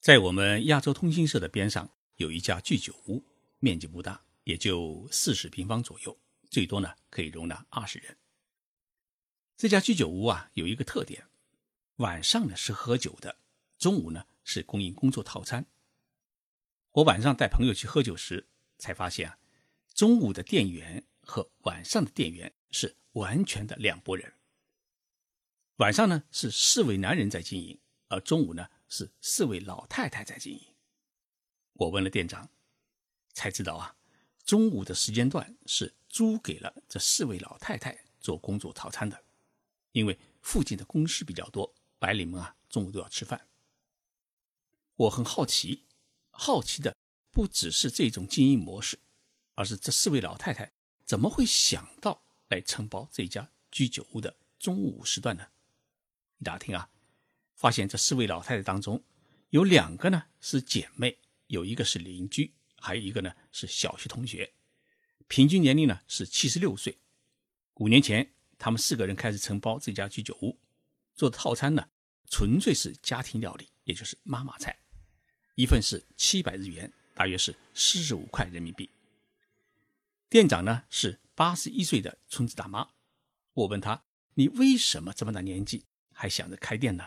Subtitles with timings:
[0.00, 3.24] 在我们亚洲通讯社的边上有一家居酒屋，
[3.58, 6.16] 面积不大，也就四十平方左右，
[6.48, 8.16] 最多呢可以容纳二十人。
[9.56, 11.26] 这家居酒屋啊有一个特点，
[11.96, 13.36] 晚上呢是喝酒的，
[13.76, 15.66] 中午呢是供应工作套餐。
[16.92, 18.46] 我晚上带朋友去喝酒时，
[18.78, 19.38] 才发现啊，
[19.94, 24.32] 中午的店员和晚上的店员是完全的两拨人。
[25.76, 30.60] 晚上呢是四位男人在经营，而中午呢是四位老太太在经营。
[31.74, 32.50] 我问了店长，
[33.32, 33.96] 才知道啊，
[34.44, 39.22] 中午的时间段是租给了这四位老太太做工作套餐的，
[39.92, 43.46] 因为附近的公司比较多，白领们啊中午都要吃饭。
[44.96, 45.84] 我很好奇，
[46.30, 46.96] 好奇的
[47.30, 48.98] 不只是这种经营模式，
[49.54, 50.72] 而是这四位老太太
[51.04, 55.46] 怎么会想到来承包这家居酒屋的中午时段呢？
[56.38, 56.90] 一打听啊，
[57.58, 59.02] 发现这四位老太太当中，
[59.50, 61.18] 有两个呢是姐妹，
[61.48, 64.54] 有一个是邻居，还有一个呢是小学同学，
[65.26, 66.96] 平均年龄呢是七十六岁。
[67.74, 70.56] 五年前，他们四个人开始承包这家居酒屋，
[71.16, 71.88] 做的套餐呢
[72.30, 74.78] 纯粹是家庭料理，也就是妈妈菜，
[75.56, 78.88] 一份是七百日元，大约是四十五块人民币。
[80.28, 82.88] 店长呢是八十一岁的村子大妈。
[83.54, 84.04] 我问她
[84.34, 87.04] ：“你为什么这么大年纪？”还想着开店呢，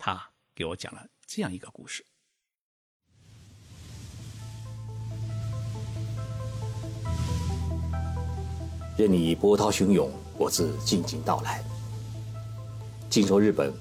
[0.00, 2.02] 他给我讲了这样一个故事。
[8.96, 11.62] 任你波涛汹涌，我自静静到来。
[13.10, 13.72] 静说日本，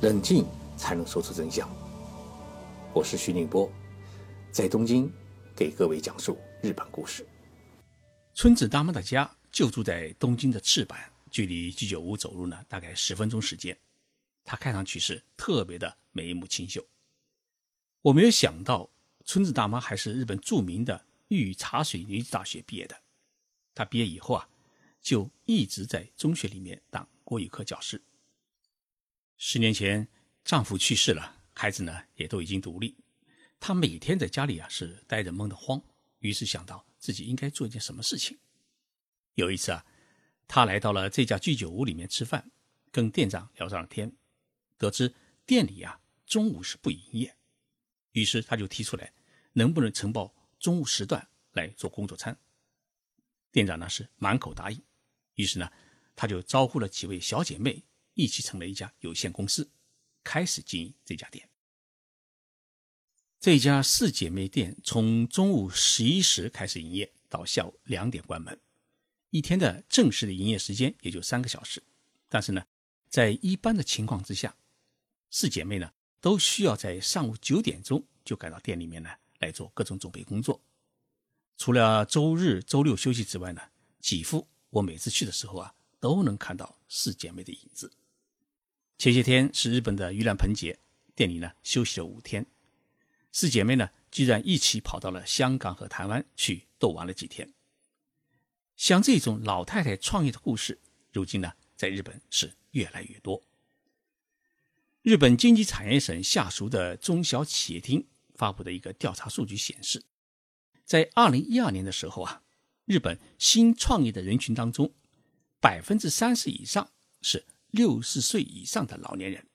[0.00, 0.44] 冷静
[0.76, 1.68] 才能说出真相。
[2.92, 3.70] 我是徐宁波，
[4.50, 5.08] 在东京
[5.54, 7.24] 给各位讲述日本故事。
[8.34, 10.98] 村子大妈的家就住在东京的赤坂。
[11.30, 13.76] 距离居酒屋走路呢，大概十分钟时间。
[14.44, 16.86] 他看上去是特别的眉目清秀。
[18.02, 18.90] 我没有想到，
[19.24, 23.02] 村子大妈还是日本著名的玉茶水女子大学毕业的。
[23.74, 24.48] 她毕业以后啊，
[25.00, 28.02] 就一直在中学里面当国语课教师。
[29.36, 30.08] 十年前，
[30.44, 32.96] 丈夫去世了，孩子呢也都已经独立。
[33.60, 35.82] 她每天在家里啊是待着闷得慌，
[36.18, 38.38] 于是想到自己应该做一件什么事情。
[39.34, 39.84] 有一次啊。
[40.48, 42.50] 他来到了这家居酒屋里面吃饭，
[42.90, 44.12] 跟店长聊上了天，
[44.82, 45.14] 得知
[45.46, 47.36] 店里啊中午是不营业，
[48.10, 49.12] 于是他就提出来，
[49.52, 52.36] 能不能承包中午时段来做工作餐。
[53.52, 54.82] 店长呢是满口答应，
[55.34, 55.70] 于是呢
[56.16, 57.84] 他就招呼了几位小姐妹
[58.14, 59.70] 一起成了一家有限公司，
[60.24, 61.48] 开始经营这家店。
[63.38, 68.60] 这家四姐妹店从中午十一时开始营业，到下午两点关门。
[69.30, 71.80] 一天的正式的营业时间也就三个小时，
[72.28, 72.66] 但是呢，
[73.08, 74.56] 在一般的情况之下，
[75.32, 80.62] 四姐妹呢都需要在上午九点钟就赶到店里面呢来做各种准备工作。
[81.56, 83.62] 除了周日、周六休息之外呢，
[83.98, 87.90] 几乎我每次去的时候啊，都能看到四姐妹的影子。
[88.98, 90.78] 前些天是日本的盂兰盆节，
[91.14, 92.46] 店里呢休息了五天，
[93.32, 97.52] 四姐妹呢居然一起跑到了香港和台湾去逗玩了几天。
[98.76, 100.78] 像这种老太太创业的故事，
[101.10, 103.42] 如今呢，在日本是越来越多。
[105.02, 110.04] 日本经济产业省下属的中小企业厅发布的一个调查数据显示，
[110.84, 112.44] 在二零一二年的时候啊，
[112.84, 114.94] 日本新创业的人群当中，
[115.58, 119.48] 百分之三十以上是六十岁以上的老年人，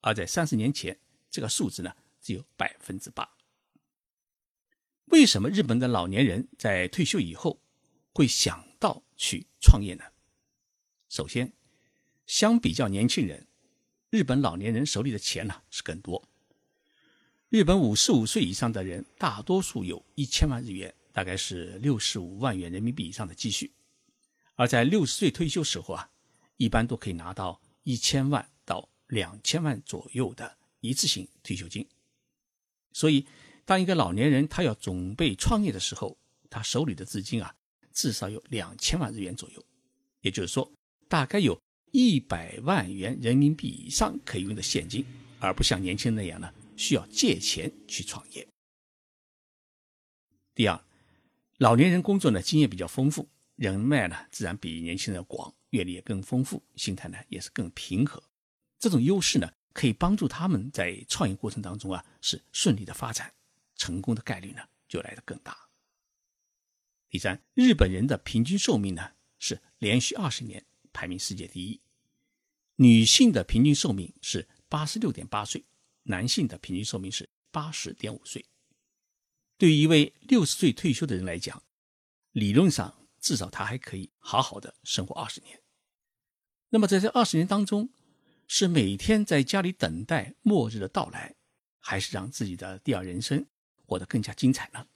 [0.00, 0.98] 而在三十年前，
[1.30, 3.36] 这个数字呢只有百分之八。
[5.04, 7.60] 为什么日本的老年人在退休以后？
[8.12, 10.02] 会想到去创业呢？
[11.08, 11.52] 首先，
[12.26, 13.46] 相比较年轻人，
[14.10, 16.20] 日本老年人手里的钱呢是更多。
[17.48, 23.72] 日本五十五岁以上的人，大多数有一千万日元，大概是六十五万元人民币以上的积蓄。
[24.56, 26.10] 而在六十岁退休时候啊，
[26.56, 31.86] 一般都可以拿到一千万到两千万左右的一次性退休金。
[32.92, 33.24] 所以，
[33.64, 36.18] 当一个老年人他要准备创业的时候，
[36.50, 37.54] 他手里的资金啊。
[37.92, 39.62] 至少有两千万日元左右，
[40.20, 40.72] 也就是说，
[41.08, 41.60] 大概有
[41.92, 45.04] 一百万元人民币以上可以用的现金，
[45.38, 48.46] 而不像年轻人那样呢，需要借钱去创业。
[50.54, 50.84] 第二，
[51.58, 58.22] 老年人工作呢经验比较丰富，人脉呢自然比年轻人广，阅历也更丰富，心态呢也是更平和。
[58.78, 63.32] 这种优势呢，可以帮助他们在创业过程当中啊是顺利的发展，
[63.76, 65.56] 成功的概率呢就来得更大。
[67.08, 71.80] 第三，日本人的平均寿命呢是连续二十年排名世界第一，
[72.76, 75.64] 女性的平均寿命是八十六点八岁，
[76.04, 78.44] 男性的平均寿命是八十点五岁。
[79.56, 81.62] 对于一位六十岁退休的人来讲，
[82.32, 85.62] 理论上至少他还可以好好的生活二十年。
[86.70, 87.90] 那么在这二十年当中，
[88.46, 91.34] 是每天在家里等待末日的到来，
[91.78, 93.46] 还是让自己的第二人生
[93.84, 94.86] 活得更加精彩呢？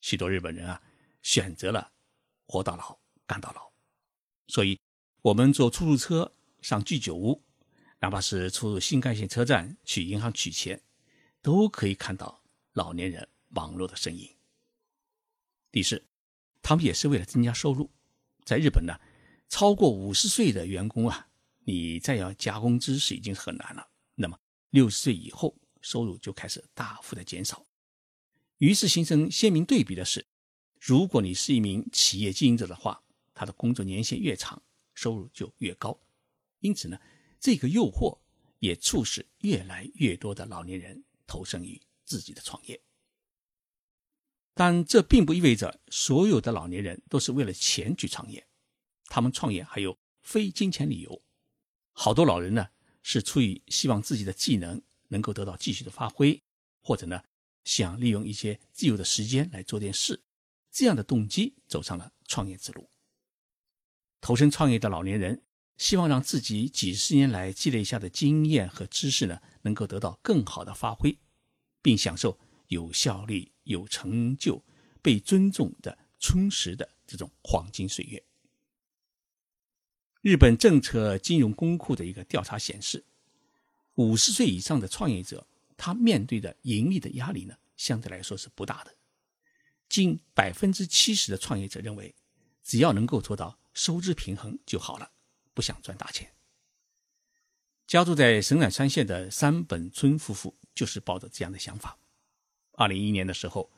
[0.00, 0.82] 许多日本人啊，
[1.22, 1.92] 选择了
[2.46, 3.72] 活到老，干到老。
[4.48, 4.78] 所以，
[5.22, 6.32] 我们坐出租车
[6.62, 7.42] 上居酒屋，
[8.00, 10.80] 哪怕是出入新干线车站去银行取钱，
[11.42, 12.42] 都可以看到
[12.72, 14.36] 老年人忙碌的身影。
[15.72, 16.06] 第四，
[16.62, 17.90] 他们也是为了增加收入。
[18.44, 18.94] 在日本呢，
[19.48, 21.28] 超过五十岁的员工啊，
[21.64, 23.88] 你再要加工资是已经很难了。
[24.14, 24.38] 那么，
[24.70, 27.66] 六十岁以后，收入就开始大幅的减少。
[28.58, 30.24] 于是形成鲜明对比的是，
[30.80, 33.02] 如果你是一名企业经营者的话，
[33.34, 34.62] 他的工作年限越长，
[34.98, 35.96] 收入就越高。
[36.58, 37.00] 因此呢，
[37.38, 38.18] 这个诱惑
[38.58, 42.80] 也促使越来越多的老年人投身于自己的创业。
[44.54, 48.44] 但这并不意味着所有的老年人都是为了钱去创业，
[49.04, 51.22] 他们创业还有非金钱理由。
[51.92, 52.66] 好多老人呢
[53.04, 56.42] 是出于希望自己的技能能够得到继续的发挥，
[56.80, 57.22] 或者呢
[57.62, 60.20] 想利用一些自由的时间来做点事，
[60.72, 62.90] 这样的动机走上了创业之路。
[64.20, 65.42] 投身创业的老年人，
[65.76, 71.16] 希望让自己几十年来积累下的经验和知识呢，能够得到更好的发挥，
[71.80, 72.36] 并享受
[72.66, 74.60] 有效率、有成就、
[75.00, 78.20] 被尊重的充实的这种黄金岁月。
[80.20, 83.04] 日本政策金融公库的一个调查显示，
[83.94, 88.92] 五十岁以上的创业者，他面对的盈利的压力呢，相对来说是不大的。
[89.88, 92.12] 近百分之七十的创业者认为，
[92.64, 93.56] 只要能够做到。
[93.78, 95.12] 收支平衡就好了，
[95.54, 96.34] 不想赚大钱。
[97.86, 101.96] 家住在神奈川县的山本村夫妇就是抱着这样的想法。
[102.72, 103.70] 二零一一年的时候，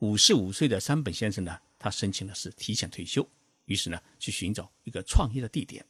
[0.00, 3.26] 五十五岁的山本先生呢，他申请的是提前退休，
[3.64, 5.86] 于是呢，去寻找一个创业的地点。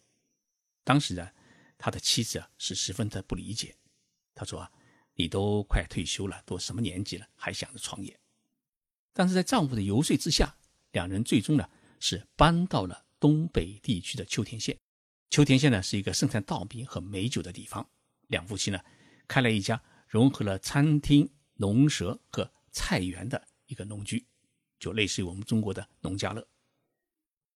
[0.84, 1.28] 当时呢，
[1.76, 3.76] 他的妻子啊是十分的不理解，
[4.32, 4.70] 他说啊，
[5.14, 8.16] 你都快退休了，都什么年纪了，还想着创业？
[9.12, 10.56] 但是在丈夫的游说之下，
[10.92, 11.68] 两人最终呢
[11.98, 13.05] 是搬到了。
[13.26, 14.78] 东北地区的秋田县，
[15.30, 17.90] 秋田县呢是一个盛产稻米和美酒的地方。
[18.28, 18.78] 两夫妻呢
[19.26, 24.24] 开了一家融合了餐厅、农舍和菜园的一个农居，
[24.78, 26.46] 就类似于我们中国的农家乐。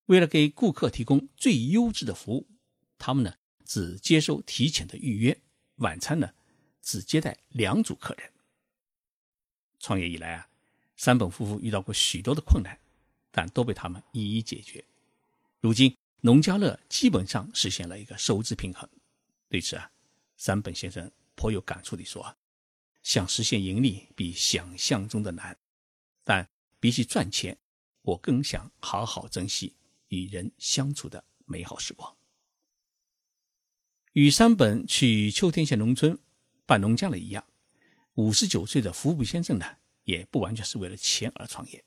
[0.07, 2.49] 为了给顾客提供最优质的服务，
[2.97, 3.33] 他们呢
[3.63, 5.41] 只接受提前的预约，
[5.75, 6.33] 晚餐呢
[6.81, 8.29] 只接待两组客人。
[9.79, 10.49] 创业以来啊，
[10.97, 12.77] 山本夫妇遇到过许多的困难，
[13.31, 14.83] 但都被他们一一解决。
[15.61, 18.89] 如今，农家乐基本上实现了一个收支平衡。
[19.47, 19.91] 对此啊，
[20.35, 22.35] 山本先生颇有感触地说
[23.03, 25.55] ：“想实现盈利比想象中的难，
[26.23, 26.49] 但
[26.79, 27.55] 比起赚钱，
[28.01, 29.75] 我更想好好珍惜
[30.07, 32.17] 与人相处的美好时光。”
[34.13, 36.17] 与山本去秋田县农村
[36.65, 37.45] 办农家乐一样，
[38.15, 41.85] 五十九岁的福部先生呢，也不完全是为了钱而创业。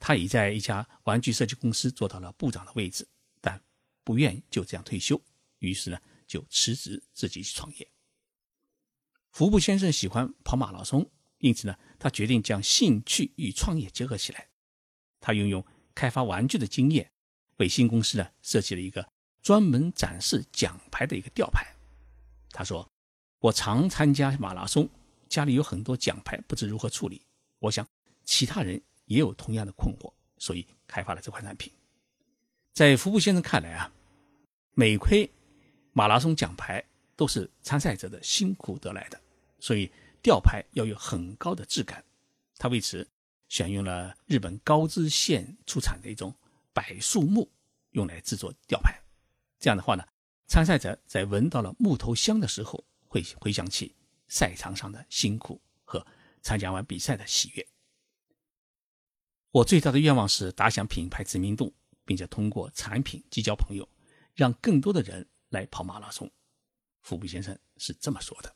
[0.00, 3.06] 他已在一家玩具设计公司做到了部长的位置，
[3.40, 3.62] 但
[4.02, 5.20] 不愿就这样退休，
[5.58, 7.86] 于是呢就辞职自己去创业。
[9.30, 11.08] 福布先生喜欢跑马拉松，
[11.38, 14.48] 因此呢他决定将兴趣与创业结合起来。
[15.20, 15.64] 他运用
[15.94, 17.12] 开发玩具的经验，
[17.58, 19.06] 为新公司呢设计了一个
[19.42, 21.76] 专门展示奖牌的一个吊牌。
[22.50, 22.90] 他说
[23.38, 24.88] ：“我常参加马拉松，
[25.28, 27.20] 家里有很多奖牌，不知如何处理。
[27.58, 27.86] 我想
[28.24, 31.70] 其他人。”也有同样的困惑，所以开发了这款产品。
[32.72, 33.92] 在福布先生看来啊，
[34.74, 35.28] 每亏
[35.92, 36.82] 马拉松奖牌
[37.16, 39.20] 都是参赛者的辛苦得来的，
[39.58, 39.90] 所以
[40.22, 42.02] 吊牌要有很高的质感。
[42.56, 43.06] 他为此
[43.48, 46.32] 选用了日本高知县出产的一种
[46.72, 47.50] 柏树木，
[47.90, 48.96] 用来制作吊牌。
[49.58, 50.06] 这样的话呢，
[50.46, 53.92] 参赛者在闻到了木头香的时候，会回想起
[54.28, 56.06] 赛场上的辛苦和
[56.42, 57.66] 参加完比赛的喜悦。
[59.52, 63.88] 我最大的愿望是打响品牌知名度，并且通过产品结交朋友，
[64.32, 66.30] 让更多的人来跑马拉松。
[67.02, 68.54] 福布先生是这么说的。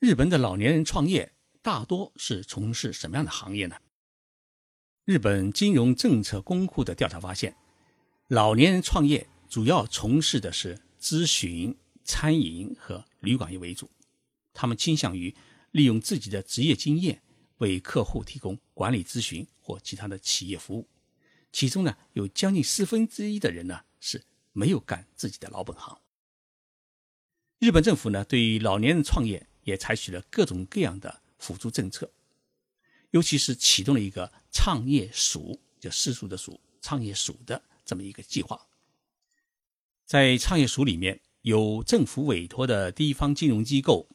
[0.00, 1.32] 日本的老年人创业
[1.62, 3.76] 大多是从事什么样的行业呢？
[5.04, 7.56] 日本金融政策公库的调查发现，
[8.26, 13.88] 老年人创业主要从事的是咨询、餐饮和旅馆业为主，
[14.52, 15.32] 他们倾向于
[15.70, 17.22] 利用自己的职业经验。
[17.58, 20.88] 为客户提供管理咨询或其他的企业服务，
[21.52, 24.22] 其中呢有将近四分之一的人呢是
[24.52, 25.98] 没有干自己的老本行。
[27.58, 32.10] 日本政府呢对于老年人创业也采取了各种各样的辅助政策，
[33.10, 38.66] 尤其是启动了一个创业署，就世俗的署，创业署的这么一个计划。
[40.04, 44.08] 在创业署里面，有政府委托的地方金融机构、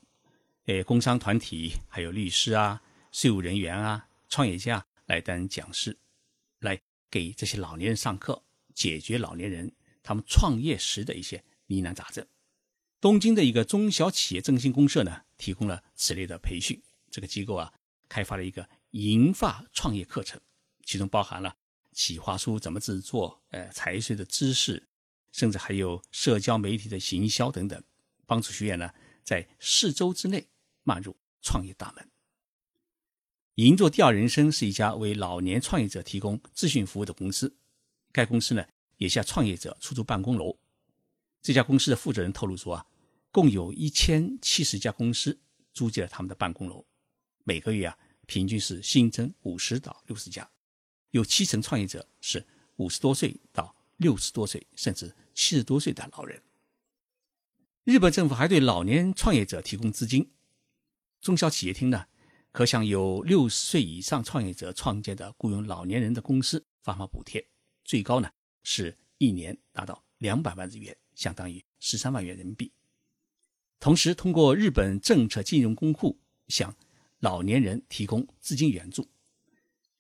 [0.67, 2.81] 诶工商团体，还有律师啊、
[3.12, 5.98] 税务人员啊、创业家来担任讲师，
[6.60, 12.25] 来给这些老年人上课，解决老年人他们创业时的一些疑难杂症。
[13.00, 16.82] 东京的一个中小企业振兴公社呢，提供了此类的培训。
[17.10, 17.74] 这个机构啊，
[18.08, 20.39] 开发了一个银发创业课程，
[20.86, 21.58] 其中包含了
[21.91, 24.88] 企划书怎么制作、呃财税的知识，
[25.32, 27.84] 甚至还有社交媒体的行销等等，
[28.25, 30.48] 帮助学员呢在四周之内
[30.84, 32.11] 迈入创业大门。
[33.55, 37.55] 银座第二人生是一家为老年创业者提供咨询服务的公司，
[38.12, 38.65] 该公司呢
[38.98, 40.58] 也向创业者出租办公楼。
[41.41, 42.86] 这家公司的负责人透露说啊。
[43.34, 45.39] 共有一千七十家公司
[45.72, 46.86] 租借了他们的办公楼，
[47.46, 50.51] 每个月啊，平均是新增五十到六十家，
[51.12, 56.43] 有七成创业者是五十多岁到六十多岁，甚至七十多岁的老人。
[57.86, 60.29] 日本政府还对老年创业者提供资金，
[61.22, 62.08] 中小企业厅呢，
[62.51, 67.48] 可向有六十岁以上创业者创建的雇佣老年人的公司发放补贴，
[67.86, 68.29] 最高呢
[68.63, 72.72] 是一年达到两百万日元，相当于十三万元人民币。
[73.79, 76.75] 同时，通过日本政策金融公库向
[77.20, 79.10] 老年人提供资金援助，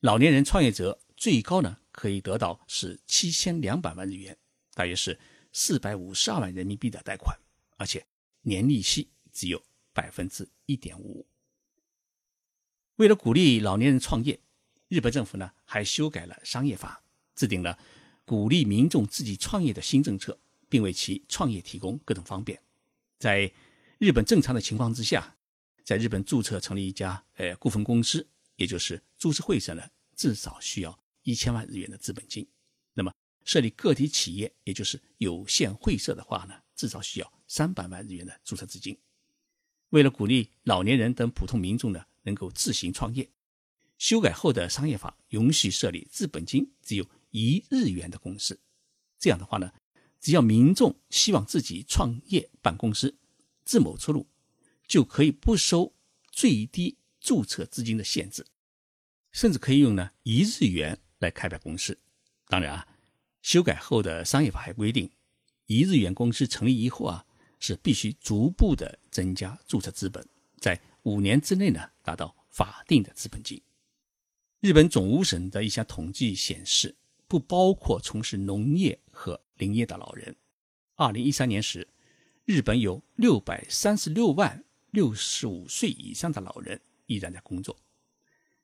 [0.01, 4.37] 老年人创业者最高呢可以得到是七千两百万日元，
[4.73, 5.17] 大约是
[5.53, 7.35] 四百五十二万人民币的贷款，
[7.77, 8.05] 而且
[8.41, 11.25] 年利息只有百分之一点五。
[13.01, 14.39] 为了鼓励老年人创业，
[14.87, 17.03] 日本政府呢还修改了商业法，
[17.35, 17.79] 制定了
[18.25, 20.39] 鼓励民众自己创业的新政策，
[20.69, 22.61] 并为其创业提供各种方便，
[23.17, 23.51] 在。
[23.97, 25.35] 日本正常的情况之下，
[25.83, 29.83] 在日本注册成立一家呃股份公司，也就是株式会社呢，
[30.15, 32.47] 至少需要一千万日元的资本金。
[32.95, 38.97] 那么设立个体企业，也就是有限会社的话呢，至少需要三百万日元的注册资金。
[39.89, 43.29] 为了鼓励老年人等普通民众呢能够自行创业，
[43.97, 48.59] 修改后的商业法允许设立资本金只有一日元的公司。
[49.19, 49.71] 这样的话呢，
[50.19, 53.17] 只要民众希望自己创业办公司。
[53.63, 54.27] 自谋出路，
[54.87, 55.93] 就可以不收
[56.31, 58.45] 最低注册资金的限制，
[59.31, 61.97] 甚至可以用呢一日元来开办公司。
[62.47, 62.87] 当然啊，
[63.43, 65.09] 修改后的商业法还规定，
[65.67, 67.25] 一日元公司成立以后啊，
[67.59, 70.27] 是必须逐步的增加注册资本，
[70.59, 73.61] 在五年之内呢达到法定的资本金。
[74.59, 76.95] 日本总务省的一项统计显示，
[77.27, 80.35] 不包括从事农业和林业的老人，
[80.95, 81.87] 二零一三年时。
[82.43, 87.79] 日本有六百三十六万六十五岁以上的老人依然在工作，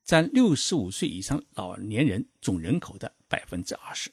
[0.04, 4.10] 占六十五岁以上老年人总人口的百分之二十。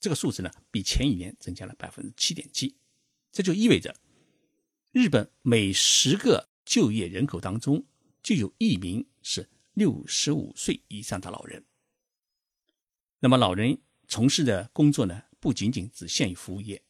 [0.00, 2.74] 这个数字呢，比前一年增加了百分之七点七。
[3.30, 3.94] 这就意味着，
[4.90, 7.84] 日本每十个就业人口当中
[8.22, 11.64] 就有一名是六十五岁以上的老人。
[13.20, 13.78] 那么，老人
[14.08, 16.82] 从事的工作呢，不仅仅只限于服务业，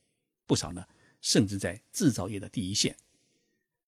[0.47, 0.87] 不少呢。
[1.25, 2.97] 甚至在制造业的第一线，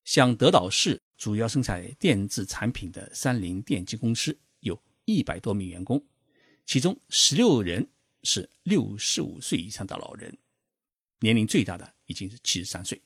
[0.04, 6.00] 像德岛市主要生产电子产品的三菱电机公司，有一百多名员工，
[6.64, 7.90] 其中十六人
[8.22, 10.38] 是六十五岁以上的老人，
[11.18, 13.02] 年龄最大的已经是七十三岁，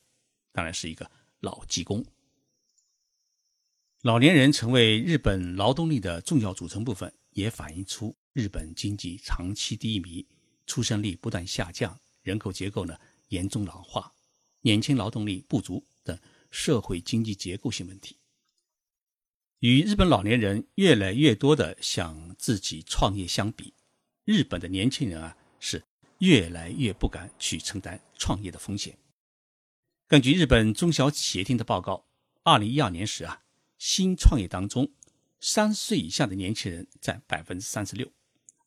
[0.51, 1.09] 当然是一个
[1.39, 2.05] 老技工。
[4.03, 10.25] 老年人成为日本劳动力的重要组成部分，也反映出日本经济长期低迷，
[10.65, 14.13] 出生率不断下降，人口结构呢严重老化。
[14.61, 16.17] 年轻劳动力不足等
[16.49, 18.15] 社会经济结构性问题，
[19.59, 23.73] 与日本老年人越来越多的想自己创业相比，
[24.23, 25.83] 日本的年轻人啊是
[26.19, 28.97] 越来越不敢去承担创业的风险。
[30.07, 32.05] 根据日本中小企业厅的报告，
[32.43, 33.41] 二零一二年时啊，
[33.79, 34.91] 新创业当中，
[35.39, 38.11] 三十岁以下的年轻人占百分之三十六，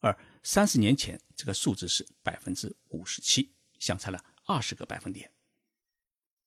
[0.00, 5.30] 而三十年前这个数字是百分之五十七，相差了二十个百分点。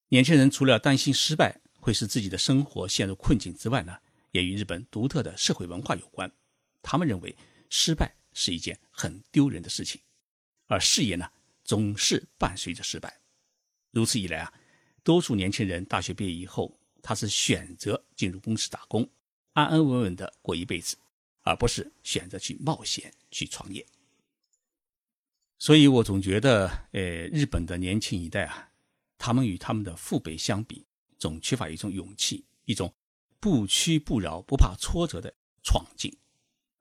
[0.08, 3.98] 年轻人除了担心失败会使自己的生活陷入困境之外呢，
[4.32, 6.30] 也与日本独特的社会文化有关。
[6.82, 7.36] 他们认为
[7.70, 10.00] 失败是一件很丢人的事情，
[10.66, 11.30] 而事业呢
[11.62, 13.20] 总是伴随着失败。
[13.92, 14.52] 如此一来啊，
[15.04, 16.75] 多数年轻人大学毕业以后，
[17.06, 19.08] 他是选择进入公司打工，
[19.52, 20.96] 安安稳稳的过一辈子，
[21.42, 23.86] 而不是选择去冒险去创业。
[25.56, 28.72] 所以我总觉得，呃，日本的年轻一代啊。
[29.18, 30.84] 他们与他们的父辈相比，
[31.16, 32.92] 总缺乏一种勇气，一种
[33.40, 35.32] 不屈不挠、不怕挫折的
[35.62, 36.14] 闯劲。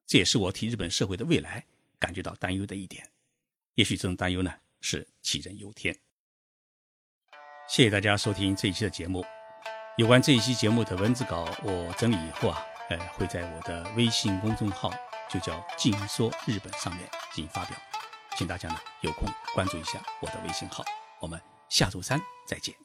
[0.06, 1.66] 这也是我替日本社会的未来
[1.98, 3.10] 感觉到担忧的一点。
[3.76, 4.52] 也许这种担忧呢
[4.82, 5.98] 是杞人忧天。
[7.70, 9.24] 谢谢大家收听这一期的节目。
[9.98, 14.92] 有关这一期节目的文字稿，我整理以后啊，呃，会在我的微信公众号，
[15.30, 17.78] 就叫“静说日本”上面进行发表，
[18.38, 19.24] 请大家呢有空
[19.54, 20.84] 关注一下我的微信号。
[21.22, 22.85] 我们下周三再见。